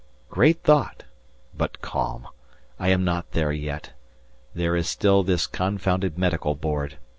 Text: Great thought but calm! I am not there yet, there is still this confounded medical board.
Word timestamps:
Great 0.31 0.63
thought 0.63 1.03
but 1.55 1.79
calm! 1.83 2.27
I 2.79 2.89
am 2.89 3.03
not 3.03 3.33
there 3.33 3.51
yet, 3.51 3.91
there 4.55 4.75
is 4.75 4.89
still 4.89 5.21
this 5.21 5.45
confounded 5.45 6.17
medical 6.17 6.55
board. 6.55 6.97